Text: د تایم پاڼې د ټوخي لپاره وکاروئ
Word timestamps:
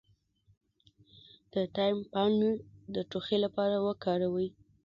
د 1.53 1.55
تایم 1.75 1.99
پاڼې 2.11 2.51
د 2.93 2.95
ټوخي 3.09 3.37
لپاره 3.45 3.75
وکاروئ 3.87 4.47